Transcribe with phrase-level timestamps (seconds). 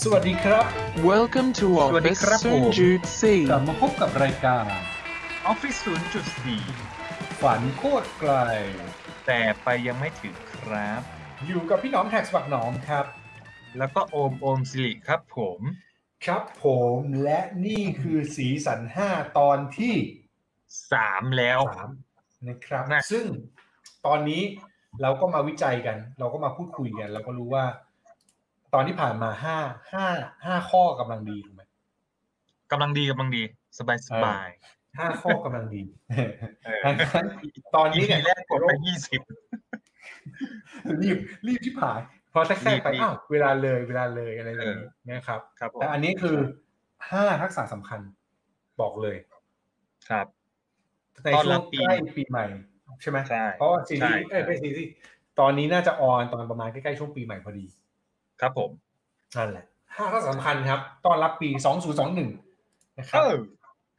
[0.00, 0.64] สวัสดีครับ
[1.10, 2.76] Welcome to สวัสดี Office ครับผม St.
[2.78, 3.22] Jude C.
[3.50, 4.64] กลับมาพบกับรายการ
[5.46, 5.74] ออฟฟิศ
[6.60, 8.32] 0.4 ฝันโคตรไกล
[9.26, 11.00] แต่ไปยังไม่ถึงครับ
[11.46, 13.06] อยู่กับพี่หน้อมแท็กสวักหนอมครับ
[13.78, 15.60] แล้วก็โอมโอมสิริครับผม
[16.26, 19.94] ครับผมและนี่คือสีสันห้าตอนที่
[20.92, 21.90] สามแล้ว สาม
[22.48, 23.24] นะครับ นะ ซึ่ง
[24.06, 24.42] ตอนนี้
[25.02, 27.64] เราก็มาวิจัยกัน เราก็มาพูดคุยกัน เราก็รู้ว่า
[28.74, 29.58] ตอนที่ผ่านมาห้า
[29.94, 30.06] ห้า
[30.46, 31.62] ห้าข้อกำลังดีถูกไหม
[32.72, 33.42] กำลังดีกำลังดี
[33.78, 34.48] สบายสบาย
[34.98, 35.82] ห้าข้อกำลังดี
[36.64, 37.26] เออดังนั้น
[37.76, 39.20] ตอนนี้ทีเนี่ยแรกกดไปยี่สิบ
[41.02, 42.00] รีบรีบที่ผาย
[42.32, 44.66] พอแทรกๆไปรีบอ้าวเวลาเลยเวลาเลยอะไรแบบ
[45.08, 46.36] นี้นะครับครับผมแต่อันนี้คือ
[47.10, 48.00] ห้าทักษะสำคัญ
[48.80, 49.16] บอกเลย
[50.10, 50.26] ครับ
[51.24, 52.44] ในต้อนช่รัวบงปีใกล้ปีใหม่
[53.02, 54.90] ใช่ไหมใช่เพราะว่าซีรีส์ใช่เอ้ยไม่ซีรีส์
[55.40, 57.64] ตอนนี้น่าจะออนตอนประมาณใกล้ๆช่วงปีใหม่พอดี
[58.42, 58.70] ครับผม
[59.36, 59.64] นั่นแหละ
[59.96, 62.30] ห้าทักษะสำคัญครับต้อนรับปีสองศูนย์สองหนึ่ง
[62.98, 63.34] นะคเอรับอ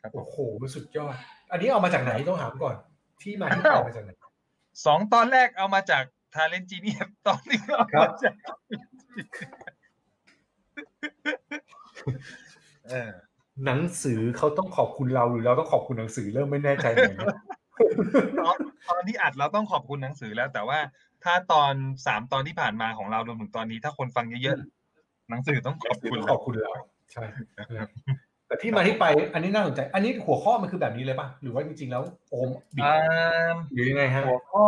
[0.01, 0.37] ครับผมโอ้โห
[0.75, 1.15] สุดยอด
[1.51, 2.75] อันนี้เอามาจากไหนต้องถามก่อน
[3.21, 4.11] ที่มาที่ไปอ้าวมาจากไหน
[4.85, 8.35] สองตอนแรกเอามาจากทาเลนจีเนียตอนนี้ก็เอาครับมาจาก
[12.87, 13.11] เออ
[13.65, 17.27] หนังสือเขาต้องขอบคุณเราหรือเราต้องขอบคุณหนังสือเริ่มไม่แน่ใจเหมือนกัน
[18.45, 18.57] ตอน
[18.89, 20.79] ตอนที่อัดเราต้องขอบคุณหนังสือแล้ว แต่ว่า
[21.23, 21.73] ถ้าตอน
[22.05, 26.73] สามตอนที่ผ่านมาของเรารวมถึงตอนนี้ ถ้าคนฟังเยอะๆหนังสือต้องขอบคุณขเราอบคุณเรา
[27.11, 27.23] ใช่
[28.47, 34.65] แต่ที่มาที่ไป อันนี้น่าสนใจ อันนี้หัวข้อมันคือแบบนี้เลยป่ะหรือว่าจริงๆแล้วโอมบิดอ่าหรือยังไงฮะหัวข้อ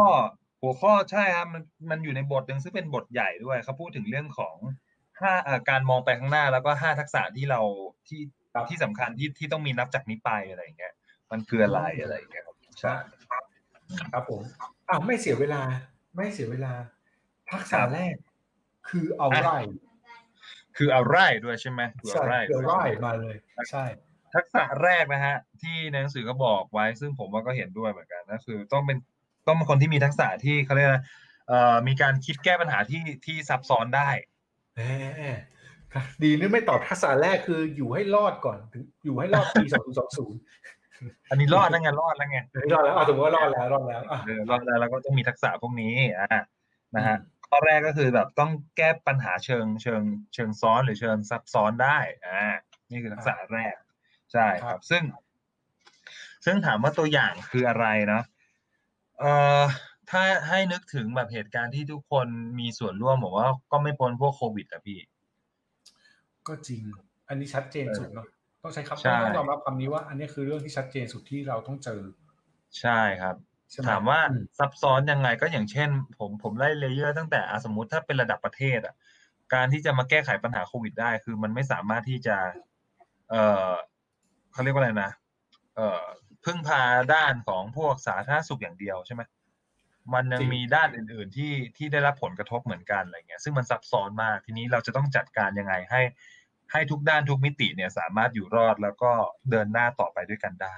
[0.61, 4.55] หัวข้อใช่ครับมันมันอยู่ในบทหนึ่งซึ่งเป็นบทใหญ่ด้วยเขาพูดถึงเรื่องของ
[5.21, 7.61] ห้าอ่าการมองไปข้างหน้าแล้วก็ห้าทักษะที่เรา
[8.07, 8.21] ที่
[8.53, 10.93] ครับที่สำคัญที่ที่ต้องมีนับจากนี้ไปอะไรอย่างเงี้ย
[11.31, 12.93] มันคืออะไรอะไรอย่างเงี้ยครับ ใช่
[14.11, 14.41] ครับผม
[14.89, 15.61] อ้าวไม่เสียเวลา
[16.15, 16.73] ไม่เสียเวลา
[17.51, 18.15] ทักษะครับแรก
[18.89, 19.51] คือเอาไร
[20.77, 22.73] คืออะไรด้วยใช่ไหมคือใช่อะไรเอาไร
[23.05, 23.35] มาเลย
[23.71, 23.85] ใช่
[24.35, 28.97] ทักษะแรกนะฮะ ที่ในหนังสือก็บอกไว้ ซึ่งผมว่าก็เห็นด้วยเหมือนกันก็คือ ต้องเป็น
[29.47, 30.99] ต้องเป็นคนที่มีทักษะที่เขาเรียกอะไร
[31.47, 34.09] เอ่อมีการคิดแก้ปัญหาที่ที่ซับซ้อนได้
[34.75, 34.81] แหม
[36.23, 40.39] ดีนึกไม่ตอบทักษะแรกคืออยู่ให้รอดก่อนถึงอยู่ให้รอดปี2020อันนี้
[41.55, 42.37] รอดแล้วไงรอดแล้วไง
[42.73, 46.27] รอดแล้วอะสมมติว่ารอดแล้วรอดแล้วอะเออรอดแล้วเราก็ต้องมีทักษะพวกนี้อ่า
[46.95, 47.17] นะฮะ
[47.47, 50.01] ข้อแรกก็คือแบบต้องแก้ปัญหาเชิงเชิง
[50.33, 52.55] เชิงซ้อนหรือเชิงซับซ้อนได้อ่า
[52.91, 53.75] นี่คือทักษะแรก
[54.31, 55.03] ใช่ครับ ซึ่ง
[56.45, 58.21] ซึ่งถามว่าตัวอย่างคืออะไรนะ
[59.19, 59.61] เอ่อ
[60.11, 62.27] ถ้าให้นึกถึงแบบเหตุการณ์ที่ทุกคน
[62.59, 64.99] มีส่วนร่วมบอกว่าก็ไม่พ้นพวกโควิดอะพี่
[66.47, 66.81] ก็จริง
[67.29, 68.27] อันนี้ชัดเจนสุดเนาะ
[68.65, 72.01] ต้องใช้คำใช่ต้องยอมรับคำนี้ว่า อันนี้คือเรื่องที่ชัดเจนสุดที่เราต้องเจอ
[72.79, 73.35] ใช่ครับ
[73.71, 75.89] ใช่ไหถามว่าอืมซับซ้อนยังไงก็อย่างเช่น
[76.19, 78.95] ผมผมไล่เลเยอร์ตั้งแต่อะสมมติถ้าเป็นระดับประเทศอะ
[79.53, 82.37] การที่จะมาแก้ไขปัญหาโควิดได้ คือมันไม่สามารถที่จะ
[83.29, 83.71] เอ่อ
[84.53, 85.11] เขาเรียกว่าอะไรนะ
[85.75, 86.03] เอ่อ
[86.45, 86.81] พึ่งพา
[87.13, 89.21] ด้านของพวกสาธารณสุขอย่างเดียวใช่ไหม
[90.13, 96.01] มันยังจริงมีด้านอื่น ๆ ที่ที่ได้รับผลกระทบเหมือนกันอะไรเงี้ย ซึ่งมันซับซ้อนมากทีนี้เราจะต้องจัดการยังไงให้
[96.71, 99.11] ให้ทุกด้านทุกมิติเนี่ยสามารถอยู่รอดแล้วก็
[99.49, 100.75] เดินหน้าต่อไปด้วยกันได้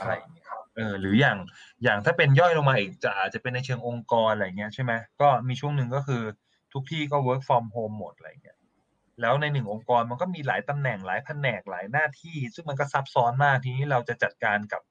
[0.00, 1.38] อะไรรับอย่างเงี้ยครับเออหรืออย่าง
[1.82, 6.22] อย่างถ้าเป็นย่อยลงมาอีกจะอาจจะเป็นในเชิงองค์กรอะไรเงี้ยใช่ไหมก็มีช่วงหนึ่งก็คือ
[6.72, 8.58] ทุกที่ก็ work from home หมดอะไรเงี้ย
[9.20, 14.82] แล้วในหนึ่งองค์กรมันก็มีหลายตำแหน่งหลายแผนกหลายหน้าที่ ซึ่งมันก็ซับซ้อนมากทีนี้เราจะจัดการกับ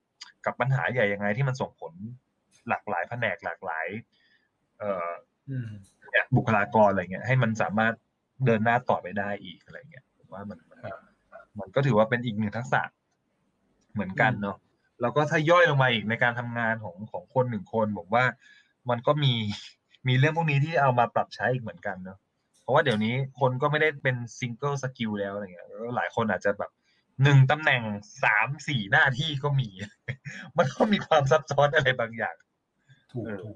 [0.45, 1.93] กับปัญหาใหญ่ยังไงที่มันส่งผล
[2.69, 3.87] หลากหลายแผนกหลากหลาย
[4.79, 5.09] เอ่อ
[5.49, 5.69] อืม
[6.11, 7.93] เนี่ยบุคลากรอะไรเงี้ยให้มันสามารถ
[8.45, 10.97] เดินหน้าต่อไปได้อีกอะไรเงี้ยผมว่ามันมันครับ
[11.59, 12.81] มันก็ถือว่าเป็นอีกหนึ่งทักษะ
[13.93, 14.57] เหมือนกันเนาะ
[15.01, 18.25] แล้วก็ถ้าย่อยลงมาอีกในการทำงานของของคนหนึ่งคนผมว่า
[18.89, 19.33] มันก็มี
[20.07, 22.17] มีเรื่องพวกนี้ที่เอามาปรับใช้อีกเหมือนกันเนาะ
[22.61, 26.71] เพราะว่าเดี๋ยวนี้คนก็ไม่ได้เป็น single skill แล้วอะไรเงี้ยเออหลายคนอาจจะแบบ
[27.23, 27.81] หนึ่งตำแหน่ง
[28.23, 29.69] สามสี่หน้าที่ก็มี
[30.57, 32.35] มันก็มีความซับซ้อนอะไรบางอย่าง
[33.11, 33.55] ถูกเออถูก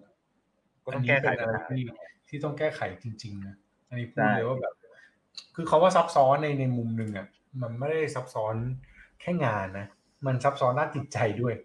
[0.83, 1.83] ก็ต้องแก้ไขปัญหาอันนี้หาเป็นอะไรที่
[2.29, 3.55] ที่ต้องแก้ไขจริง ๆ นะ
[3.89, 4.73] อันนี้พูดใช่เลยว่าแบบ
[5.55, 7.27] คือเขาว่าซับซ้อนในในมุมหนึ่งอะ
[7.61, 8.55] มันไม่ได้ซับซ้อน
[9.21, 9.87] แค่งานนะ
[10.25, 11.55] มันซับซ้อนด้านจิตใจด้วย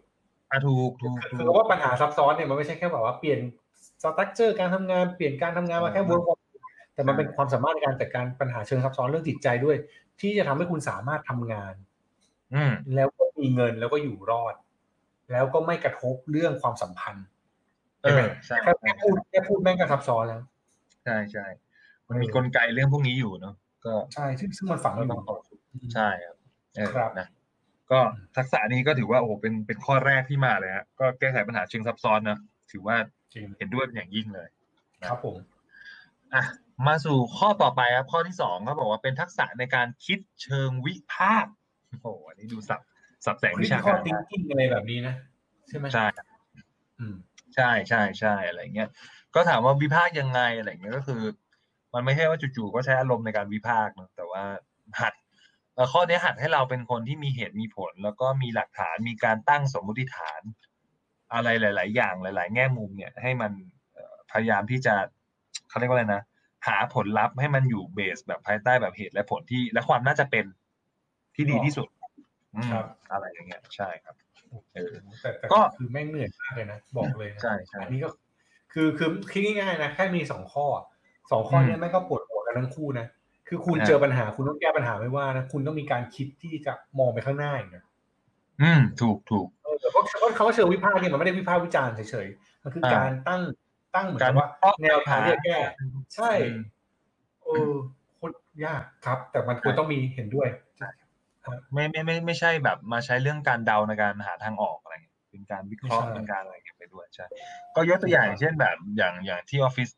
[0.51, 3.41] อะถูกถูกคือถูกคือว่าปัญหาซับซ้อนเนี่ยมันไม่ใช่แค่แบบว่าเปลี่ยน
[4.03, 6.25] structure การทำงานเปลี่ยนการทำงานมาแค่อืม work
[6.95, 9.77] แต่มันใช่เป็นความสามารถในการจัดการปัญหาเชิงซับซ้อนเรื่องจิตใจด้วย
[10.21, 11.75] ที่จะทำให้คุณสามารถทำงาน
[12.55, 14.55] อืมแล้วก็มีเงินแล้วก็อยู่รอด
[15.33, 17.27] แล้วก็ไม่กระทบเรื่องความสัมพันธ์
[18.05, 20.43] เออใช่แค่แค่พูดแค่พูดแม่งก็ซับซ้อนแล้ว
[21.05, 21.47] ใช่ใช่
[22.11, 23.55] มันมีกลไกเรื่องพวกนี้อยู่เนาะ
[23.85, 25.57] ก็ใช่ซึ่งซึ่งมันฝังอยู่ต้องต่อสู้
[25.95, 26.37] ใช่ครับ
[26.75, 27.29] เออครับนะ
[27.91, 28.01] ก็
[28.37, 32.39] ทักษะนี้ก็ถือว่าโอ้โหเป็นเป็นข้อแรกที่มาเลยฮะก็แก้ไขปัญหาเชิงซับซ้อนนะ
[32.73, 32.97] ถือว่า
[33.33, 34.49] จริงเห็นด้วยเป็นอย่างยิ่งเลย
[35.09, 35.37] ครับผม
[36.35, 36.45] อะ
[36.89, 41.53] มาสู่ข้อต่อไปครับข้อที่สองเขาบอกว่าเป็นทักษะในการคิดเชิงวิพากษ์
[41.89, 42.81] โอ้โหอันนี้ดูสับ
[43.25, 45.15] สับแสงวิชาข้อการติงกิ้งอะไรแบบนี้นะ
[45.69, 46.07] ใช่ไหมใช่
[46.99, 47.15] อืม
[47.55, 48.89] ใช่ใช่ใช่อะไรเงี้ย
[49.35, 51.23] ก็ถามว่าวิพากษ์ยังไงอะไรเงี้ยก็คือ
[51.95, 54.43] มันไม่ใช่ว่าจู่ๆก็ใช้อารมณ์ในการวิพากษ์นะแต่ว่า
[55.01, 55.15] หัด
[55.75, 60.41] เอ่อข้อนี้หัดให้เราเป็นคนที่มีเหตุมีผล แล้วก็มีหลักฐานมีการตั้งสมมุติฐาน
[61.35, 63.53] อะไรหลาย ๆ อย่างหลาย ๆ แง่มุมเนี่ยให้มัน
[63.93, 64.95] เอ่อพยายามที่จะ
[65.69, 66.23] เขาเรียกว่าอะไรนะ
[66.69, 70.45] หาผลลัพธ์ให้มันอยู่เบสแบบภายใต้แบบเหตุและผลที่ และความน่าจะเป็น
[71.35, 71.89] ที่ดีที่สุด
[72.55, 74.15] อืมครับอะไรอย่างเงี้ย ใช่ครับ
[74.75, 78.11] เออแต่แต่ก็คือแม่งเหนื่อยมากเลยนะบอกเลยนะใช่ใช่อันนี้ก็
[78.73, 80.67] คือคือคิดง่ายๆนะแค่มีสองข้อ
[81.31, 83.07] สองข้ออืมเนี้แม่งก็ปวดหัวกันทั้งคู่นะ
[83.49, 87.85] คือคุณอ่าเจอปัญหาคุณต้องแก้ปัญหาไม่ว่านะคุณต้องมีการคิดที่จะมองไปข้างหน้าอีกนะ
[88.63, 93.41] อืมถูกถูกเออเพราะเพราะเขาว่าเชิงวิพากษ์เนี่ยมันไม่ได้วิพากษ์วิจารณ์เฉยๆมันคืออาการตั้ง
[93.97, 95.59] ตั้งเหมือนกับว่าการแนวทางที่จะแก้
[96.17, 96.61] ใช่อืม
[97.45, 97.73] เออ
[98.17, 100.49] โคตรยากครับ แต่มันควรต้องมีเห็นด้วย
[101.73, 107.27] ไม่ไม่ไม่ไม่ใช่แบบมาใช้เรื่องการเดาในการหาทางออกอะไรเงี้ยเป็นการวิเคราะห์ไม่ใช่เป็นการอะไรเงี้ยไปด้วยใช่
[107.77, 109.89] ก็ยกตัวอย่างเช่นแบบอย่างอย่างที่ออฟฟิศ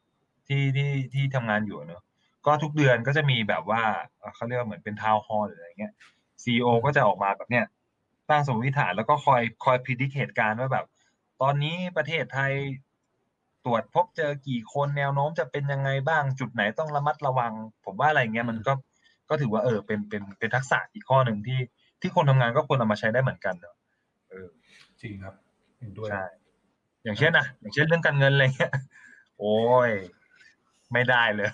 [0.48, 2.02] ที่ที่ที่ทำงานอยู่เนอะ
[2.46, 3.82] ก็ทุกเดือนก็จะมีแบบว่า
[4.18, 5.92] เอ่อเขาเรียกว่าเหมือนเป็นทาวน์ฮอลหรืออะไรเงี้ย
[6.42, 7.64] ซีอก็จะออกมาแบบเนี้ย
[8.30, 10.86] ตั้งสมมติฐานแล้วก็คอยคอยพิจิตเหตุการณ์ว่าแบบ
[11.42, 12.52] ตอนนี้ประเทศไทย
[13.64, 17.52] ตรวจพบเจอกี่คนแนวโน้มจะเป็นยังไงบ้างจุดไหนต้องระมัดระวัง
[17.84, 18.72] ผมว่าอะไรเงี้ยมันก็
[19.28, 21.60] ก็ถือว่าเออเป็นเป็นเป็นทักษะอีกข้อหนึ่งที่
[22.00, 23.76] ที่คนทำงานก็ควรเอามาใช้ได้เหมือนกันเนอะ
[24.30, 24.48] เออ
[25.00, 25.34] จริงครับ
[25.80, 26.24] เห็นด้วยใช่
[27.04, 28.72] อย่างเช่นนะอย่างเช่นเรื่องการเงินอะไรเงี้ย
[29.38, 29.56] โอ้
[29.88, 29.90] ย
[30.92, 31.50] ไม่ได้เลย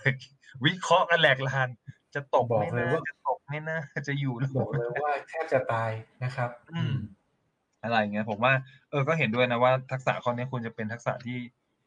[0.65, 1.69] วิเคราะห์กันแหลกลาน
[2.15, 5.91] จะตกบอกไม่เลยน่าว่าจะตกไม่น่าจะอยู่หรืบอกเลยว่าแทบจะตาย
[6.25, 6.95] นะครับ อืม
[7.83, 8.53] อะไรเงี้ยผมว่า
[8.91, 11.39] เออก็เห็นด้วยนะว่าทักษะข้อนี้ควรจะเป็นทักษะที่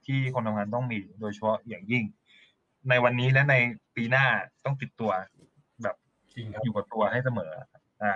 [0.05, 2.03] ที่คนทำงานต้องมีโดยเฉพาะอย่างยิ่ง
[2.89, 3.55] ในวันนี้และใน
[3.95, 4.25] ปีหน้า
[4.65, 5.11] ต้องติดตัว
[5.83, 5.95] แบบ
[6.33, 7.51] จริงครับอยู่กับตัวให้เสมอ
[8.03, 8.13] อ่า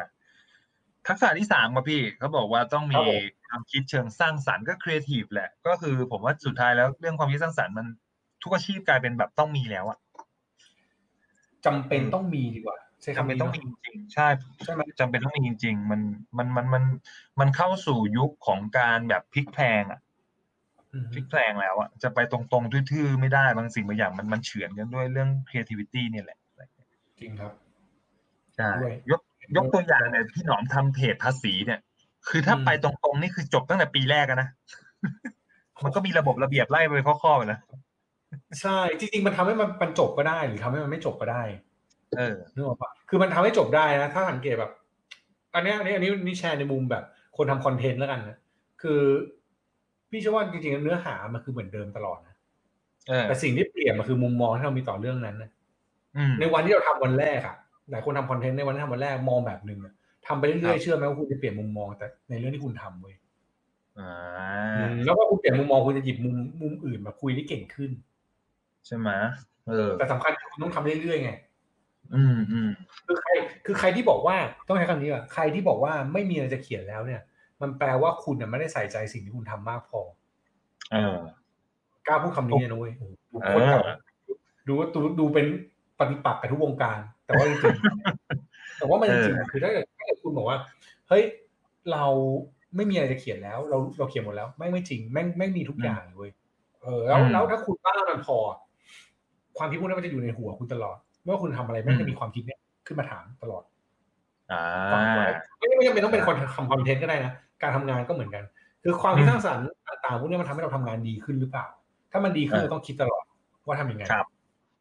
[1.07, 7.87] ทักษะที่สามครับพี่เขาบอกว่าต้องคมีรับผมความคิดเชิงสร้างสรรค์ก็ครีเอทีฟแหละ ก็คือผมว่าสุดท้ายแล้วเรื่องความคิดสร้างสรรค์มัน
[8.45, 9.97] ทุกอาชีพกลายเป็นแบบต้องมีแล้วอะ
[11.65, 14.27] จำเป็นต้องมีดีกว่าใช้จำคำเป็นนี้ต้องเนาะมีจริงๆใช่
[14.63, 16.01] ใช่ไหมจำเป็นต้องมีจริง ๆ มัน
[16.37, 16.83] มันมันมัน
[17.39, 19.99] มันเข้าสู่ยุคของการแบบพลิกแพลงอะ
[20.93, 26.37] อืมพลิกแพลงแล้วอะจะไปตรงๆทื่อๆไม่ได้บางสิ่งบางอย่างมันมันเฉือนกันด้วยเรื่อง creativity เนี่ยแหละ
[27.19, 27.51] จริงครับ
[28.55, 29.21] ใช่ด้วยยก
[29.57, 31.79] ยกตัวอย่างเนี่ยพี่หนอมทำเพจภาษีเนี่ย
[32.29, 34.49] คือถ้าอืมไปตรงๆนี่คือจบตั้งแต่ปีแรกอะนะ
[35.83, 37.61] มันก็มีระบบระเบียบไล่ไปข้อๆไปแล้ว
[38.61, 41.43] ใช่ จริงๆ มันทำให้มันมันจบก็ได้ หรือทำให้มันไม่จบก็ได้
[42.17, 44.71] เออนึกออกปะคือมันทำให้จบได้นะถ้าสังเกตแบบ
[45.55, 47.03] อันเนี้ยอันนี้อันนี้นี่แชร์ในมุมแบบ
[47.37, 48.37] คนทำคอนเทนต์แล้วกันนะ
[48.81, 49.01] คือ
[50.09, 52.35] พี่เชื่อว่าจริงๆเนื้อหามันคือเหมือนเดิมตลอดนะ
[53.07, 55.49] เออแต่สิ่งที่เปลี่ยนมันคือมุมมองที่เรามีต่อเรื่องนั้นนะ
[56.17, 57.55] อืมในวันที่เราทำวันแรกอะ
[57.91, 59.93] หลายคนทำคอนเทนต์ในวันที่ทำวันแรกมองแบบหนึ่งอะ
[60.27, 63.15] ทำไปเรื่ครัอยบๆเชื่อไหมว่าคุณจะเปลี่ยนมุมมองแต่ในเรื่องที่คุณทำเว้ย
[63.99, 64.11] อ่า
[65.05, 67.91] แล้วก็คุณเปลี่ยนมุมมองคุณจะหยิบมุมมุมอื่นมาคุยได้เก่งขึ้น
[68.87, 69.09] ใช่ไหม
[69.67, 71.31] เออ แต่สำคัญคือคุณต้องทำเรื่อยๆไง
[72.15, 72.69] อืมอืม
[73.07, 73.31] คือใคร
[73.65, 74.35] คือใครที่บอกว่า
[74.67, 77.21] ต้องใช้คำนี้ว่าใครที่บอกว่าไม่มีอะไรจะเขียนแล้วเนี่ย
[77.61, 80.01] มันแปลว่าคุณน่ะไม่ได้ใส่ใจสิ่งที่คุณทำมากพอ
[80.91, 81.17] เออ
[82.07, 83.83] กล้าพูดคำนี้นะเว้ยโอ้โหดูเอโคตรอเก่า
[84.67, 85.45] ดูดูดูเป็น
[85.99, 90.57] ปฏิปักษ์กับทุกวงการ แต่ว่าจริงๆแต่ว่ามันจริงๆอะคือถ้าเกิดถ้าเกิดคุณบอกว่า
[91.09, 91.23] เฮ้ย
[91.91, 92.05] เรา
[92.75, 96.31] ไม่มีอะไรจะเขียนแล้ว เราเราเขียนหมดแล้วแม่งไม่จริงแม่งแม่งมีทุกอย่างเลยเว้ย
[96.83, 98.37] เออแล้วอืมแล้วถ้าคุณบ้ามันพอ
[99.57, 103.63] ความคิดพวกนั้นมันจะอยู่ในหัวคุณตลอดไม่ว่าคุณทำอะไรแม่งจะมีความคิดเนี้ยขึ้นมาถามตลอด
[104.51, 104.61] อ่า
[104.93, 105.25] ฟังไว้
[105.57, 107.31] ไม่ไม่จำเป็นต้องเป็นคนทำคอนเทนต์ก็ได้นะ
[107.61, 108.43] การทำงานก็เหมือนกัน
[108.83, 111.65] คือความคิดอืมสร้างสรรค์ต่างๆพวกนี้มันทำให้เราทำงานดีขึ้นหรือเปล่า
[112.11, 113.23] ถ้ามันดีขึ้นเออเราต้องคิดตลอด
[113.67, 114.25] ว่าทำยังไงครับ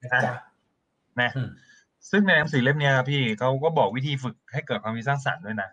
[0.02, 0.34] นะจ๊ะ
[1.20, 1.48] นะอืม
[2.10, 5.68] ซึ่งในหนังสือเล่มเนี้ยครับพี่เขาก็บอกวิธีฝึกให้เกิดความคิดสร้างสรรค์ด้วยนะ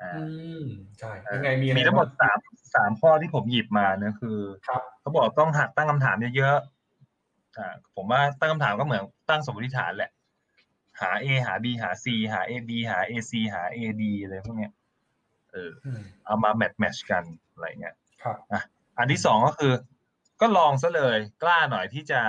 [0.00, 0.24] อ่าอื
[0.60, 0.64] ม
[0.98, 2.38] ใช่ยังไงมีอะไรมีทั้งหมดบ้าสาม
[2.74, 4.38] สามข้อที่ผมหยิบมาเนี่ยคือ
[4.68, 6.75] ครับเขาบอกต้องหัดตั้งคำถามเยอะๆอ่า
[7.96, 10.10] ผมว่าตั้งคำถามก็เหมือนตั้งสมมติฐานแหละ
[11.00, 14.02] หา A หา B หา C หา A B หา A C หา A D
[14.22, 14.72] อะไรพวกเนี้ย
[15.52, 18.36] เอออืมเอามาแมทแมชกันอะไรเงี้ยครับ
[18.98, 19.72] อันที่สองก็คือ
[20.40, 22.20] ก็ลองซะเลยกล้าหน่อยที่จะ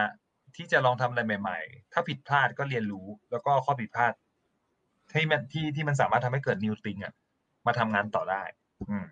[0.55, 4.13] ที่จะลองทำอะไรใหม่ ๆ ถ้าผิดพลาดก็เรียนรู้ แล้วก็ข้อผิดพลาด
[5.13, 7.13] ที่มันที่ที่มันสามารถทำให้เกิดนิวติงอะ
[7.67, 8.43] มาทำงานต่อได้
[8.89, 9.05] อืม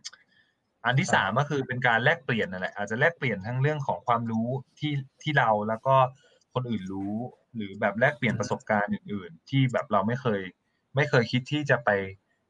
[0.86, 4.48] อันที่สามก็คือเป็นการแลกเปลี่ยนนั่นแหละอาจจะแลกเปลี่ยนทั้งเรื่องของความรู้
[4.80, 5.96] ที่ที่เราแล้วก็
[6.54, 7.13] คนอื่นรู้
[7.56, 10.42] หรือแบบแลกเปลี่ยนประสบการณ์อื่น ๆ ที่แบบเราไม่เคย
[10.96, 11.89] ไม่เคยคิดที่จะไป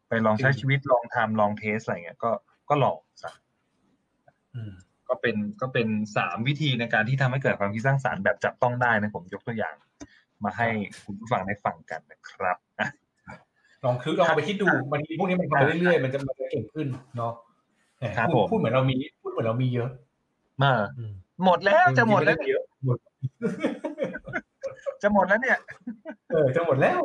[0.08, 2.32] ไปลองใช้ชีวิตลองทำลองเทสอะไรเงี้ยก็
[2.70, 3.32] ก็ลองซะ
[4.56, 4.74] อืม
[5.10, 5.88] ก็เป็นก็เป็น
[6.18, 9.76] สามวิธีในการที่ทำให้เกิดความคิดสร้างสรรค์แบบจับต้องได้นะผมยกตัวอย่าง
[10.44, 10.68] มาให้
[11.06, 12.90] คุณผู้ฟังได้ฟังกันนะครับอะ
[13.84, 16.88] ลองคือลองเอาไปคิดดูบางทีพวกนี้มันทำไปเรื่อยๆมันจะมันจะเก่งขึ้น
[17.18, 17.34] เนาะ
[18.14, 19.90] แหมพูดพูดเหมือนเรามีพูดเหมือนเรามีเยอะ
[20.64, 22.98] มาอืมหมดแล้วจะหมดแล้วเยอะหมด
[25.02, 25.58] จะหมดแล้วเนี่ย
[26.32, 27.02] เออจะหมดแล้ว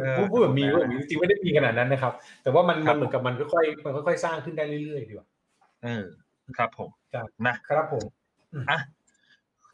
[0.00, 5.28] เออพูดพูดแบบมีพูดแบบมีจริงๆไม่ได้มีขนาดนั้นนะครับ แต่ว่ามันครัมันบเหมือนกับมันค่อยๆมันค่อยๆสร้างขึ้นได้เรื่อยๆดีกว่า
[5.84, 6.04] เออ
[6.58, 8.04] ครับผมครับนะครับผม
[8.70, 8.80] อะ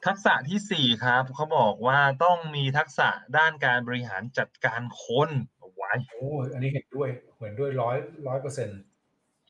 [0.06, 3.08] ทักษะที่สี่ครับเขาบอกว่าต้องมีทักษะ
[3.38, 7.96] ด้านการบริหารจัดการคนเอาไว้โอ้ยอันนี้เห็นด้วยเหมือนด้วยร้อย
[8.28, 8.80] ร้อยเปอร์เซ็นต์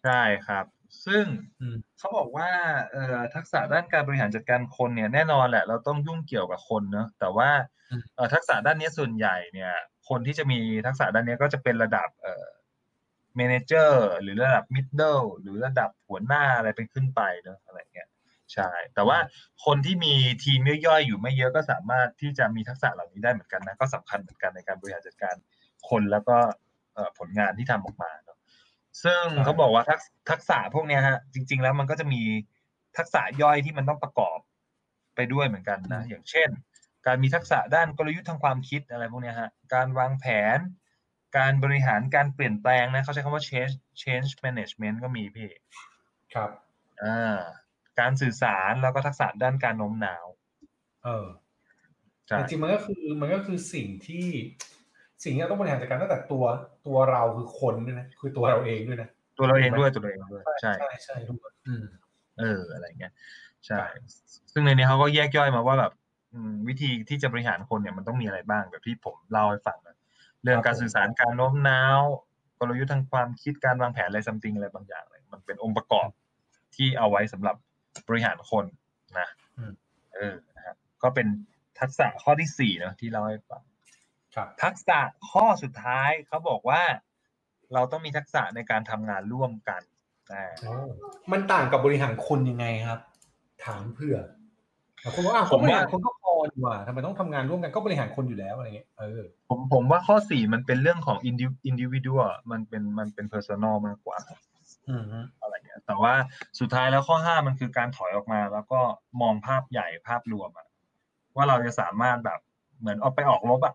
[0.03, 0.65] ใช่ครับ
[1.07, 1.25] ซึ่ง
[1.61, 2.49] อืมเขาบอกว่า
[2.93, 7.51] เอ่อทักษะด้านการบริหารจัดการคนเนี่ยแน่นอนแหละ เราต้องยุ่งเกี่ยวกับคนเนอะแต่ว่า
[8.17, 9.73] เอ่อทักษะด้านนี้ส่วนใหญ่เนี่ย
[10.09, 12.47] คนที่จะมีทักษะด้านนี้ก็จะเป็นระดับเอ่อ
[13.37, 18.09] manager หรือระดับ middle หรือระดับหัวหน้าอะไรเป็นขึ้นไปเนอะอะไรเงี้ย
[18.53, 19.19] ใช่แต่ว่า
[19.65, 25.35] คนที่มีทีมย่อยๆอยู่ไม่เยอะก็สามารถที่จะมีทักษะเหล่านี้ได้เหมือนกันนะก็สำคัญเหมือนกันในการบริหารจัดการ
[25.89, 26.37] คนแล้วก็
[26.95, 28.39] เอ่อผลงานที่ทำออกมาเนอะ
[29.05, 32.23] ซึ่งใช่ เขาบอกว่าทักษทักษะพวกเนี้ยฮะ จริง ๆ แล้วมันก็จะมี
[32.97, 34.39] ทักษะย่อยที่มันต้องประกอบ
[35.17, 36.49] ไปด้วยเหมือนกันนะอย่างเช่น
[37.07, 40.59] การมีทักษะด้านกลยุทธ์ทางความคิดอะไรพวกเนี้ยฮะ การวางแผน
[41.39, 45.51] การบริหารการเปลี่ยนแปลงนะเขาใช้คำว่า change change management ก็มีพี่
[46.35, 46.51] ครับ
[47.05, 47.39] อ่า
[48.01, 50.27] การสื่อสารแล้วก็ทักษะด้านการโน้มน้าว
[51.05, 51.27] เออ
[52.27, 54.27] ใช่ แต่จริงๆมันก็คือมันก็คือสิ่งที่
[55.25, 56.45] สิ่งที่เราต้องบริหารจัดการตั้งแต่ตัว
[56.87, 59.09] ตัวเราคือคนด้วยนะคือตัวเราเองด้วยนะ
[59.39, 61.85] ตัวเราเองด้วยตัวเราเองด้วยใช่ใช่ใช่ทุกคนอืม
[62.41, 63.13] เอออะไรเงี้ย
[63.67, 63.81] ใช่
[64.53, 65.93] ซึ่งในนี้เขาก็แยกย่อยมาว่าแบบ
[66.33, 69.97] อืมวิธีที่จะบริหารคนเนี่ยมันต้องมีอะไรบ้างแบบที่ผมเล่าให้ฟังนะ
[70.43, 72.01] เรื่องการสื่อสารการโน้มน้าว
[72.61, 76.09] กลยุทธ์ทางความคิดการวางแผนอะไรซัมติงอะไรบางอย่างเลยมันเป็นองค์ประกอบ
[76.77, 77.57] ที่เอาไว้สำหรับ
[78.09, 78.65] บริหารคน
[79.19, 79.73] นะอืม
[80.15, 81.27] เออนะครับก็เป็น
[81.81, 83.70] ทักษะข้อที่สี่เนอะที่เล่าให้ฟังครับ
[84.63, 84.99] ทักษะ
[85.31, 86.83] ข้อสุดท้ายเขาบอกว่า
[87.75, 89.83] เราต้องมีทักษะในการทำงานร่วมกัน
[90.33, 90.75] อ่าโอ้
[91.33, 93.01] มันต่างกับบริหารคนยังไงครับ
[93.65, 94.17] ถามเพื่อ
[95.01, 104.19] แต่คนว่าอ้าวผมบริหารคนก็พอดีกว่าทำไมต้องทำงานร่วมกันก็บริหารคนอยู่แล้วอะไรเงี้ยเออผมผมว่าข้อสี่มันเป็นเรื่องของ indi- individual อะมันเป็นมันเป็น personal มากกว่า
[104.89, 106.15] อืมฮึอะไรเงี้ยแต่ว่า
[106.61, 108.81] สุดท้ายแล้วข้อห้ามันคือการถอยออกมา แล้วก็
[109.21, 110.67] มองภาพใหญ่ภาพรวมอะ
[111.37, 112.41] ว่าเราจะสามารถแบบ
[112.81, 113.75] เหมือนออกไปออกรบอะ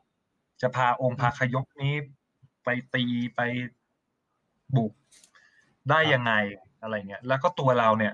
[0.62, 1.94] จะพาองค์พาขยกนี้
[2.64, 3.42] ไปตีไป
[4.76, 4.94] บุก
[5.90, 6.34] ได้ยังไง
[6.82, 8.14] อะไรเงี้ย แล้วก็ตัวเราเนี่ย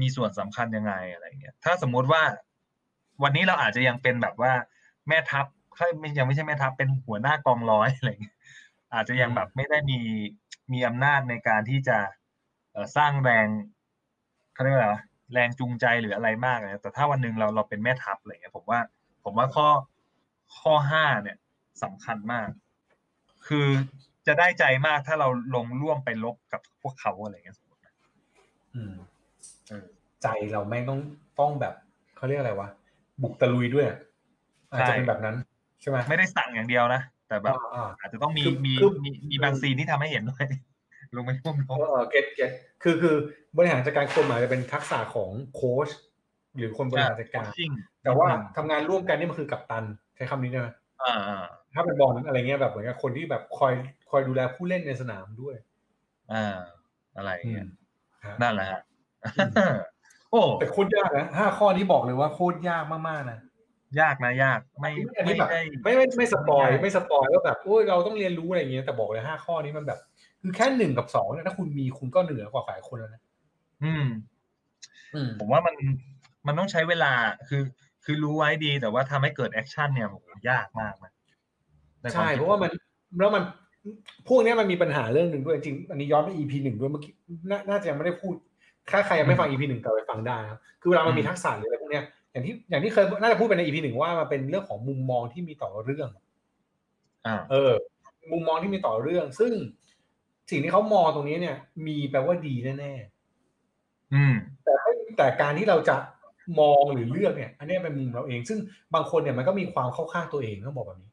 [0.00, 2.22] มีส่วนสำคัญยังไงอะไรเงี้ย ถ้าสมมุติว่า
[3.22, 4.52] วันนี้เราอาจจะยังเป็นแบบว่า
[5.08, 8.36] แม่ทัพเฮ้ยไม่ยังไม่ใช่แม่ทัพเป็นหัวหน้ากองร้อยอะไรเงี้ย
[8.94, 10.00] อาจจะยังแบบไม่ได้มี
[10.72, 11.98] มีอำนาจในการที่จะ
[12.96, 13.46] สร้างแรง
[14.54, 15.02] เขาเรียกว่า
[15.32, 18.80] แรงจูงใจหรืออะไรมากเลยแต่ถ้าวันหนึ่งเราเราเป็นแม่ทัพอะไรเงี้ยผมว่า
[19.24, 19.68] ผมว่าข้อ
[20.60, 21.36] ข้อห้าเนี่ย
[21.82, 22.48] สำคัญมาก
[23.46, 23.68] คือ
[24.26, 27.94] จะได้ใจมากถ้าเราลงร่วมไปลบกับพวกเขาอะไรเงี้ยสมมตินะ
[28.74, 28.94] อืม
[29.68, 29.84] เออ
[30.22, 31.00] ใจเราแม่งต้อง
[31.40, 31.74] ต้องแบบ
[32.16, 32.68] เขาเรียกอะไรวะ
[33.22, 33.98] บุกตะลุยด้วยอะ
[34.70, 35.36] อาจจะเป็นแบบนั้น
[35.80, 40.44] ใช่ไหมไม่ได้สั่งอย่างเดียวนะแต่แบบอ่าอาจจะต้องมีคือมีคือมีมีบางซีนที่ทำให้เห็นด้วย
[41.16, 42.50] ลงไปร่วมรเอบอเออเก็ตเก็ต
[42.82, 43.16] คือคือ
[43.56, 45.88] บริหารจัดการคนหมายจะเป็นทักษะของโค้ช
[46.56, 47.70] หรือคนบริหารจัดการจริง
[48.02, 49.84] แต่ว่าทำงานร่วมกันนี่มันคือกัปตัน
[50.16, 50.81] ใช้คำนี้ได้ไหมอ่าอ่า
[51.74, 53.72] ถ้าเป็นบอลอะไรเงี้ยแบบเหมือนกับคนที่แบบคอย
[54.10, 55.56] คอยดูแลผู้เล่นในสนามด้วย
[56.32, 56.56] อ่า
[57.16, 57.68] อะไรอย่างเงี้ย
[58.24, 58.80] ฮะนั่นแหละฮะ
[59.36, 59.74] อืม
[60.30, 63.38] โอ้แต่โคตรยากนะห้าข้อนี้บอกเลยว่าโคตรยากมากๆนะ
[64.00, 69.98] ยากนะยาก ไม่อันนี้ไม่แบบได้ไม่ไม่ไม่สปอยไม่ได้ไม่ spoil ว่าแบบโอ้ยเราต้องเรียนรู้อะไรอย่างเงี้ยแต่บอกเลยห้าข้อนี้มันแบบ
[70.42, 73.22] คือแค่หนึ่งกับสองเนี่ยถ้าคุณมีคุณก็เหนือกว่าฝ่ายคนแล้วนะ
[73.84, 74.06] อืม
[75.14, 75.74] อืมผมว่ามัน
[76.46, 77.12] มันต้องใช้เวลา
[77.48, 77.62] คือ
[78.04, 81.12] คือรู้ไว้ดีแต่ว่าทำให้เกิด action เนี่ยโอ้โหยากมากนะ
[82.04, 82.70] นควใช่คิดเพราะว่ามัน
[83.18, 83.42] แล้วมัน
[84.28, 87.12] พวกเนี้ยมันมีปัญหาเรื่องหนึ่งด้วยจริงอันนี้ย้อนไป EP หนึ่งด้วยเมื่อกี้
[87.50, 88.34] น่าน่าจะยังไม่ได้พูด
[88.90, 96.08] ถ้าใครยังไม่ฟัง EP หนึ่งกลับไปฟังได้ครับคือเวลามันมีทักษะหรืออะไรพวกเนี้ยอย่างที่อย่างที่เคยน่าจะพูดไปใน EP หนึ่งว่ามันเป็นเรื่องของมุมมองที่มีต่อเรื่อง
[97.26, 97.72] อ่าเออ
[98.32, 99.52] มุมมองที่มีต่อเรื่อง ซึ่ง
[100.50, 101.56] สิ่งที่เขามองตรงนี้เนี่ย
[101.86, 102.94] มีแปลว่าดีแน่
[104.14, 105.96] อืมๆแต่ไม่แต่การที่เราจะ
[106.60, 108.58] มองหรือเลือกเนี่ย อันเนี้ยเป็นมุมเราเอง ซึ่ง
[108.94, 111.10] บางคนเนี่ยมันก็มีความเข้าข้างตัวเองต้องบอกแบบนี้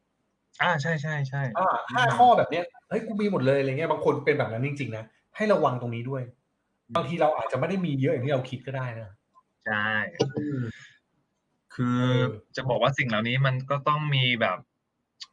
[0.62, 5.04] อ่าใช่ใช่ใช่อ่าห้าข้อแบบเนี้ยเฮ้ยกูมีหมดเลยอะไรเงี้ยบางคนเป็นแบบนั้นจริงๆนะ
[5.36, 6.22] ให้ระวังตรงนี้ด้วย
[6.96, 9.10] บางทีเราอาจจะไม่ได้มีเยอะอย่างที่เราคิดก็ได้นะ
[9.66, 9.88] ใช่
[10.38, 10.60] อืม
[11.74, 12.22] คือเออ
[12.56, 14.58] จะบอกว่าสิ่งเหล่านี้มันก็ต้องมีแบบ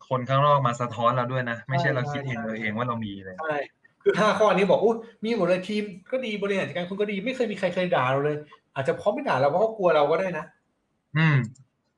[0.10, 3.58] คนข้างนอกมาสะท้อนเราด้วยนะ ไม่ใช่เราใช่คิดเองใช่เราเองว่าเรามีเลยใช่
[4.04, 8.38] คือห้าข้อนี้บอกอุ้ยมีหมดเลยทีมก็ดีบริหารจัดการคุณก็ดี ไม่เคยมีใครเคยด่าเราเลย
[8.78, 10.46] อาจจะเพราะไม่ด่าเราเพราะเขากลัวเราก็ได้นะ
[11.18, 11.36] อืม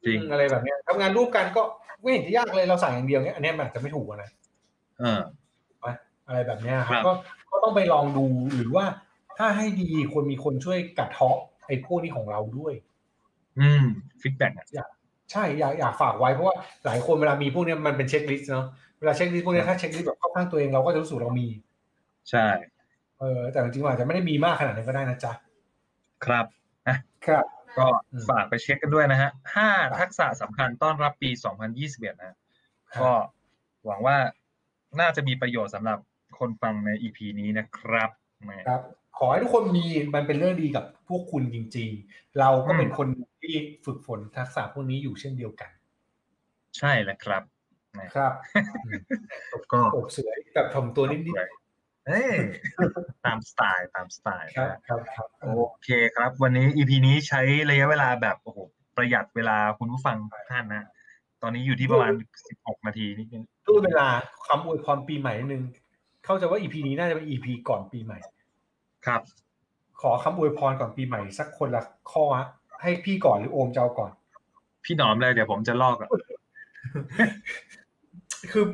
[0.06, 1.62] จริงอืมอะไรแบบเนี้ยทำงานร่วมกันก็
[2.02, 4.30] ไม่เห็นจะยากเลยเราสั่งอย่างเดียวเนี้ยอันเนี้ยมันอาจจะไม่ถูกอะนะ
[5.00, 5.20] เออ
[6.30, 7.12] อะไรแบบเนี้ยคครัรับบก็
[7.52, 8.86] ก็ต้องไปลองดูหรือว่า
[9.38, 12.74] ถ้าให้ดีควรมีคนช่วยกะเทาะไอ้พวกนี้ของเราด้วย
[13.60, 13.84] อืม
[14.22, 14.68] feedback อะ
[15.32, 16.56] ใช่อยากอยากฝากไว้เพราะว่า
[16.86, 18.66] หลายคนเวลามีพวกเนี้ยมันเป็น checklist เนาะ
[19.00, 21.48] เวลา checklist พวกเนี้ยถ้า checklist แบบเข้าข้างตัวเองเราก็จะรู้สึกเรามี
[22.30, 22.48] ใช่
[23.20, 25.32] เออแต่จริงๆมันอาจจะไม่ได้มีมากขนาดนั้นก็ได้นะจ๊ะ
[26.26, 26.46] ครับ
[27.28, 27.46] ครับ
[27.78, 31.30] ก็อืมฝากไปเช็คกันด้วยนะฮะห้าครับทักษะสำคัญต้อนรับปี
[31.76, 32.38] 2021นะครับ
[33.02, 33.12] ก็
[33.86, 34.18] หวังว่า
[35.00, 36.00] น่าจะมีประโยชน์สำหรับ
[36.40, 38.10] คนฟังใน EP นี้นะครับ
[38.46, 38.82] แหมครับ
[39.18, 43.08] ขอให้ทุกคนมีมันเป็นเรื่องดีกับพวกคุณจริง ๆ เราก็เป็นอืมคน
[43.42, 43.56] ที่
[43.86, 45.72] ฝึกฝนทักษะพวกนี้อยู่เช่นเดียวกัน
[46.78, 47.44] ใช่แล้วครับ
[48.16, 48.34] ครับ
[48.86, 49.02] อืม
[49.74, 51.20] ก็อกเสือแบบถ่อมตัวนิด
[52.08, 52.36] เอ้ย
[53.26, 55.50] ตามสไตล์ตามสไตล์ๆครับนะครับครับโอ
[55.84, 58.60] เคครับ วันนี้ EP นี้ใช้ระยะเวลาแบบโอ้โห
[58.96, 60.86] ประหยัดเวลาคุณผู้ฟังทุกท่านนะ
[61.42, 62.12] ตอนนี้อยู่ที่ประมาณ
[62.50, 64.08] 16 นาทีนิดนึงด้วยเวลา
[64.48, 65.64] คำอวยพรปีใหม่นิดนึง
[66.26, 68.20] เข้าใจว่า EP นี้น่าจะเป็น EP ก่อนปีใหม่
[69.06, 69.22] ครับ
[70.02, 72.48] ขอคำอวยพรก่อนปีใหม่ สักคนละข้อฮะ
[72.82, 74.12] ให้พี่ก่อนหรือโอมจะเอาก่อน
[74.84, 76.10] พี่หนอมเลยเดี๋ยวผมจะลอกอะ
[78.52, 78.66] คือ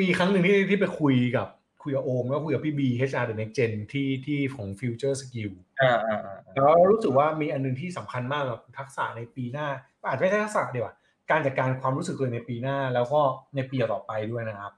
[0.00, 1.46] มีครั้งหนึ่งที่ที่ไปคุยกับ
[1.86, 9.66] คุยกับโอมแล้วคุยกับพี่บี HR The Next Gen ที่ที่ของ Future Skill อ่าอ่าอ่าแล้วรู้สึกว่ามีอันหนึงที่สำคัญมากกับทักษะในปีหน้า
[10.08, 10.94] อาจจะไม่ใช่ทักษะเดียวา
[11.30, 13.20] การจัดการความรู้สึกตัวเองในปีหน้า แล้วก็
[13.54, 14.72] ในปีต่อไปด้วยนะครับ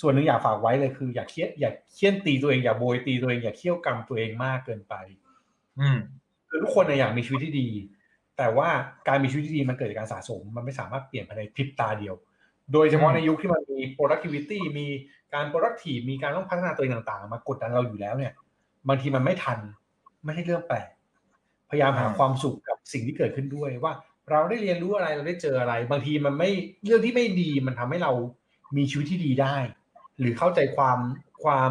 [0.00, 4.94] ส่วนหนึ่งอยากฝากไว้เลยคือ อย่าเครียดอย่าเคี่ยนตีตัวเองอย่าโบยตีตัวเองอย่าเคี่ยวกรรมตัวเองมากเกินไป
[5.80, 5.98] อืม
[6.48, 7.68] คือทุกคนน่ะอยากมีชีวิตที่ดี
[8.38, 8.68] แต่ว่า
[9.08, 12.14] การมีชีวิตที่ดีมันเกิดจากการสะสม มันไม่สามารถเปลี่ยนภายในพริบตาเดียว
[12.72, 14.86] โดยเฉพาะอืมในยุคที่มันมี productivity มี
[15.34, 18.32] การ productive มีการต้องพัฒนาตัวเองต่างๆ มากดดันเราอยู่แล้วเนี่ย
[18.88, 19.58] บางทีมันไม่ทัน
[20.24, 20.88] ไม่ใช่เรื่องแปลก
[21.70, 23.92] พยายามหาความสุขกับสิ่งที่เกิดขึ้นด้วยว่า
[24.30, 26.50] เราได้เรียนรู้อะไรเราได้เจออะไร บางทีมันไม่
[26.84, 28.12] เรื่องที่ไม่ดีมันทำให้เรา
[28.76, 29.56] มีชีวิตที่ดีได้
[30.18, 30.98] หรือเข้าใจความ
[31.44, 31.70] ความ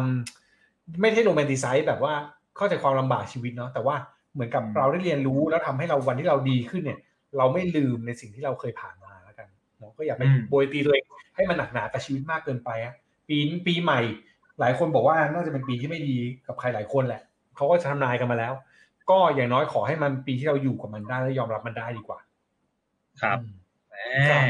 [1.00, 2.14] ไม่ใช่โรแมนติไซส์แบบว่า
[2.56, 3.96] เข้าใจความลำบากชีวิตเนาะแต่ว่า
[4.34, 6.98] เหมือนกับอืมเราได้เรียนรู้แล้วทำให้เราวันที่เราดีขึ้นเนี่ย
[7.36, 12.94] เราไม่ลืมในสิ่งที่เราเคยผ่านมาแล้วกันเนาะก็อย่าไปโบยตีตัวเองให้มันหนักหนากับชีวิตมากเกินไปอะ
[13.28, 14.00] ปีนี้ปีใหม่
[14.60, 17.22] หลายคนบอกว่าน่าจะเป็นปีที่ไม่ดีกับใครหลายคนแหละ
[17.56, 18.52] เขาก็จะทำนายกันมาแล้ว
[19.10, 22.18] ก็อย่างน้อยขอให้มันปีที่เราอยู่กับมันได้และยอมรับมันได้ดีกว่า
[23.22, 23.54] ครับอืม
[23.90, 23.96] แห
[24.30, 24.42] ครับ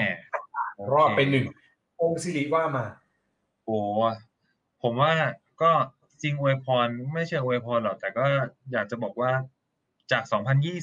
[0.87, 1.47] มรอดไปหนึ่ง
[2.01, 2.87] องค์สิริว่ามา
[3.65, 3.79] โอ้
[4.83, 5.13] ผมว่า
[5.63, 5.71] ก็
[6.23, 8.25] จริงอวยพรไม่เชิงอวยพรหรอกแต่ก็
[8.73, 9.31] อยากจะบอกว่า
[10.13, 10.23] จาก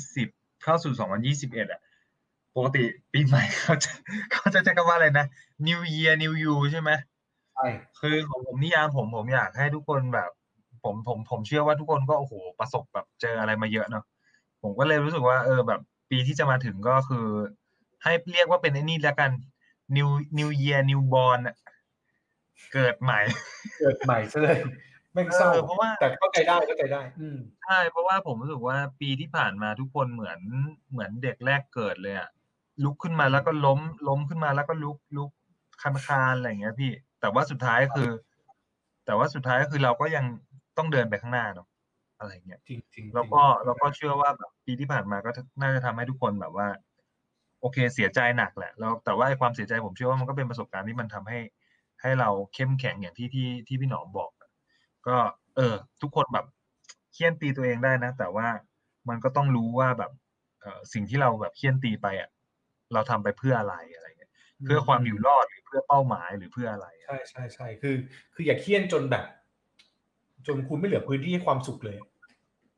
[0.01, 0.93] 2020 เข้าสู่
[1.33, 1.81] 2021อะ
[2.55, 3.91] ปกติปีใหม่เขาจะ
[4.31, 5.25] เขาจะใช้คำว่าอะไรนะ
[5.67, 7.10] New Year New You ใช่ไหมใช่
[7.99, 10.31] คือของผมนิยามผมผมอยากให้ทุกคนแบบ
[10.83, 14.03] ผมผมผมเชื่อว่าทุกคนก็โอ้โหประสบแบบเจออะไรมาเยอะเนาะ
[14.61, 17.25] ผมก็เลยรู้สึกว่า เออแบบ ปีที่จะมาถึงก็คือ
[18.03, 19.31] ให้เรียกว่าเป็นไอ้นี่แล้วกัน
[19.95, 21.55] New New Year New Born อะ
[22.73, 23.19] เกิดใหม่
[23.79, 24.59] เกิดใหม่ซะเลย
[25.13, 30.39] แม่งเศร้าเออเพราะว่าแต่เข้าใจได้เข้าใจได้ อืมใช่เพราะว่าผมรู้สึกว่าปีที่ผ่านมาทุกคนเหมือน
[30.91, 32.29] เหมือนเด็กแรกเกิดเลยอะ
[32.83, 35.31] ลุกขึ้นมาแล้วก็ล้ม ล้มขึ้นมาแล้วก็ลุกลุก
[35.81, 38.09] คันคานอะไรอย่างเงี้ยพี่ แต่ว่าสุดท้ายคือ
[39.05, 40.25] แต่ว่าสุดท้ายก็คือเราก็ยัง
[40.77, 41.67] ต้องเดินไปข้างหน้าเนาะ
[42.19, 45.29] อะไรอย่างเงี้ยจริงจริงแล้วก็แล้วก็เชื่อว่าแบบปีที่ผ่านมาก็
[45.61, 46.67] น่าจะทำให้ทุกคนแบบว่า
[47.61, 51.39] โอเคเสียใจหนักแหละแล้วแต่ว่าไอ้ความเสียใจผมเชื่อว่ามันก็เป็นประสบการณ์ที่มันทำให้
[52.01, 54.31] ให้เราเข้มแข็งอย่างที่ที่ที่พี่หนอมบอก
[55.07, 55.17] ก็
[55.55, 56.45] เออ ทุกคนแบบ
[57.13, 58.47] เคี่ยนตีตัวเองได้นะ แต่ว่า
[59.09, 60.11] มันก็ต้องรู้ว่าแบบ
[60.61, 62.29] เออสิ่งที่เราแบบเคี่ยนตีไปอะ
[62.93, 64.31] เราทำไปเพื่ออะไรอะไรเงี้ย
[64.63, 67.95] เพื่อความอยู่รอดหรือเพื่อเป้าหมายหรือเพื่ออะไร ใช่ใช่ใช่คือ
[68.33, 69.23] คืออย่าเคี่ยนจนแบบ
[70.47, 71.97] จนคุณไม่เหลือพื้นที่ให้ความสุขเลย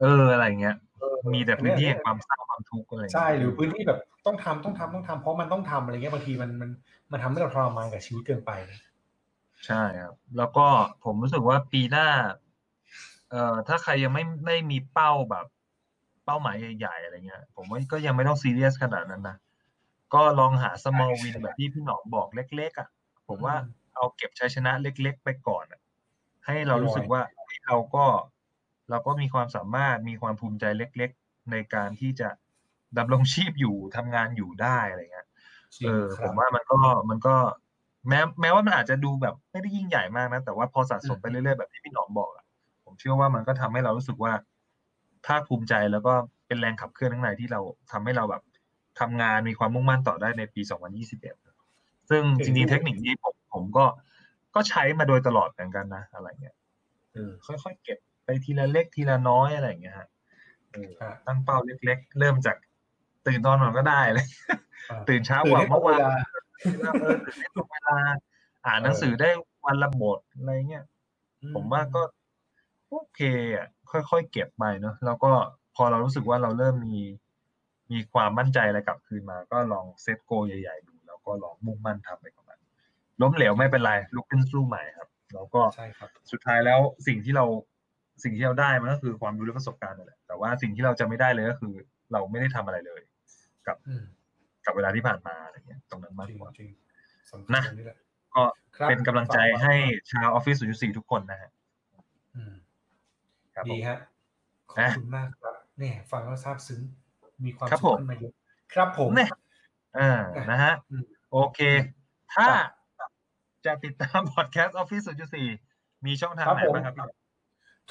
[0.01, 6.69] เอออะไรเงี้ยเออมีแต่พื้นที่แห่งความเศร้าความทุกข์อะไรเงี้ยใช่หรือพื้นที่แบบต้องทำต้องทำต้องทำเพราะมันต้องทำอะไรเงี้ยบางทีมันมัน
[7.11, 8.79] มันทำให้เราทรมานกับชีวิตเกินไปนะ
[9.67, 10.67] ใช่ครับ แล้วก็
[11.03, 12.07] ผมรู้สึกว่าปีหน้า
[13.29, 15.45] เอ่อถ้าใครยังไม่ไม่มีเป้าแบบ
[16.25, 19.37] เป้าหมายใหญ่ๆอะไรเงี้ย ผมว่าก็ยังไม่ต้องซีเรียสขนาดนั้นนะ
[20.13, 22.87] ก็ลองหา small win แบบที่พี่หนอมบอกเล็ก ๆ อะ
[23.27, 23.55] ผมว่า
[23.95, 25.81] เอาเก็บชัยชนะเล็ก ๆ ไปก่อนอะ
[26.45, 28.05] ให้เรารู้สึกว่าเฮ้ยเราก็
[28.89, 32.29] เราก็มีความสามารถมีความภูมิใจเล็ก ๆ ในการที่จะ
[32.97, 35.27] ดำรงชีพอยู่ทำงานอยู่ได้อะไรเงี้ย
[35.77, 37.35] จริงเออคผรับมว่ามันก็มันก็
[38.09, 42.45] แม้แม้ว่ามันอาจจะดูแบบไม่ได้ยิ่งใหญ่มากนะ แต่ว่าพอสะสมไปเรื่อยๆแบบที่พี่หนอมบอกอะ
[42.85, 44.33] ผมเชื่อว่ามันก็ทำให้เรารู้สึกว่า
[45.27, 46.13] ภาคภูมิใจแล้วก็
[46.47, 48.43] เป็นแรงขับเคลื่อนข้างในที่เราทำให้เราแบบ
[48.99, 50.61] ทำงานมีความมุ่งมั่นต่อได้ในปี
[51.15, 53.85] 2021 ซึ่งจริงๆเทคนิคนี้ผมผมก็
[54.55, 56.55] ก็ใช้มาโดยตลอดเหมือนกันนะอะไรเงี้ย
[57.13, 60.07] เออค่อยๆเก็บไปทีละเล็กทีละน้อยอะไรอย่างเงี้ยฮะ
[60.71, 62.57] เออฮะตั้งเป้าเล็ก ๆ เริ่มจาก
[63.27, 64.25] ตื่นตอนนอนก็ได้เลย
[64.89, 66.15] อ่าตื่นเช้าตื่กนว่าให้ตรเมื่งอเววานลา
[67.01, 67.97] เออตื่นให้ตรงเวลา
[68.65, 69.29] อ่านหนังสือได้
[69.65, 70.85] วันละบทอะไรเงี้ย
[71.55, 72.01] ผมว่าก็
[72.89, 73.21] โอเค
[73.55, 75.31] อะค่อยๆเก็บไปเนอะแล้วก็
[75.75, 76.97] พอเรารู้สึกว่าเราเริ่มมี
[77.91, 82.59] มีความมั่นใจอะไรกลับคืนมา ก็ลองเซตโกใหญ่ๆดูแล้วก็ลองมุ่งมั่นทำไปกับมัน
[83.21, 87.45] ล้มเหลวไม่เป็นไรลุกขึ้นสู้ใหม่ครับ แล้วก็ใช่ครับ สุดท้ายแล้วสิ่งที่เรา
[88.23, 91.73] สิ่งที่เราได้มันก็คือความรู้และประสบการณ์นั่นแหละแต่ว่าสิ่งที่เราจะไม่ได้เลยก็คือ
[92.11, 93.01] เราไม่ได้ทำอะไรเลย
[93.67, 94.03] กับอืม
[94.65, 96.71] กับเวลาที่ผ่านมาอะไรเงี้ย ตรงนั้นมากจริงกว่าจริง
[97.31, 97.97] สำคัญนะตรงนี้แหละ
[98.35, 98.43] ก็
[98.77, 99.75] ครับเป็นกำลังใจฝากไว้ให้
[100.11, 101.51] ชาวออฟฟิศ0.4ทุกคนนะฮะ
[102.35, 102.53] อืม
[103.55, 103.97] ครับผดีมฮะ
[104.69, 106.81] ขอบนะคุณมากครับเนี่ยฟังแล้วซาบซึ้ง
[107.43, 108.33] มีความครับสุผขมขึ้นมาเยอะ
[108.73, 109.29] ครับผมเนี่ย
[109.97, 110.11] อ่า
[110.51, 111.59] นะฮะอืมโอเค
[112.33, 112.47] ถ้า
[112.99, 113.09] ครับ
[113.65, 115.01] จะติดตามพอดแคสต์ออฟฟิศ
[115.53, 117.05] 0.4มีช่องทางครับไหนผมบ้างครับพี่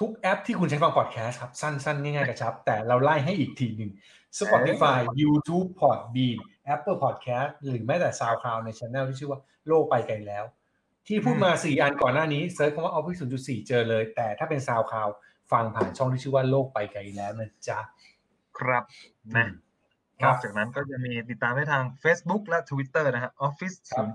[0.00, 3.92] ทุกแอปที่คุณใช้ฟังพอดแคสต์ครับ สั้นๆ ง่ายๆกระชับ แต่เราไล่ให้อีกทีหนึ่ง
[4.38, 6.38] Spotify YouTube Podbean
[6.74, 10.44] Apple Podcast หรือแม้แต่ SoundCloud ในช anel ที่ชื่อว่าโลกไปไกลแล้ว
[11.06, 15.12] ที่พูดมา 4 อันก่อนหน้านี้ search คำว่า Office 0.4 เจอเลย แต่ถ้าเป็น SoundCloud
[15.52, 17.78] ฟังผ่านช่องที่ชื่อว่าโลกไปไกลแล้วนะจ๊ะ
[18.58, 18.84] ครับ
[19.36, 19.48] นะ
[20.22, 24.06] คนรัอบกจากนั้นก็จะมีติดตามได้ทาง Facebook และ Twitter นะฮะ Office ครับ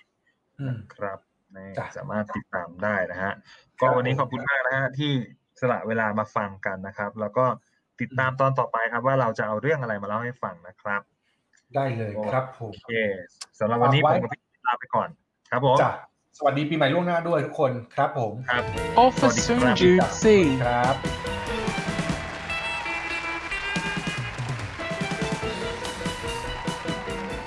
[0.00, 1.18] 0.4อืมครับ
[1.56, 3.32] นี่จ้ะสามารถติดตามได้นะฮะ
[3.78, 5.12] ครัก็บวันนี้ผมขอบคุณมากนะฮะที่
[5.60, 7.44] สละเวลามาฟังกันนะครับ แล้วก็
[8.00, 11.02] ติดตามตอนต่อไปครับ ว่าเราจะเอาเรื่องอะไรมาเล่าให้ฟังนะครับ
[11.74, 12.90] ได้เลยครับผมโอเค
[13.58, 15.08] สำหรับวันนี้ฝากผไว้มกับพี่ลาไปก่อน
[15.50, 15.92] ครับผมจ้ะ
[16.38, 18.64] สวัสดีปีใหม่ล่วงหน้าด้วยทุกคนครับผมครับ
[19.04, 20.10] Office Sorry, crap.
[20.24, 20.62] 0.4.
[20.64, 20.94] ครับ